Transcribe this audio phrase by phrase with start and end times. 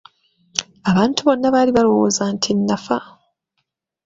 [0.89, 2.97] Abantu bonna baali balowooza nti nafa.